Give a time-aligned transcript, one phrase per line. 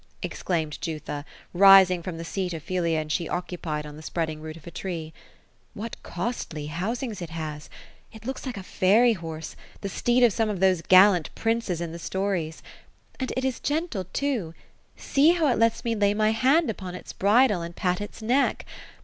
[0.23, 1.23] exclaimed Ju tha,
[1.53, 5.41] rising from the seat Ophelia and she occupied, on the spreading root of a tree;'^
[5.75, 7.69] What costly housings it has
[8.11, 11.81] I It looks like a fairy horse,— the steed of some of those gallant princes
[11.81, 12.63] in the stories
[13.19, 14.55] I And it is gentle, too;
[14.97, 18.65] see how it lets me lay my hand upon its bridle, and pat its neck.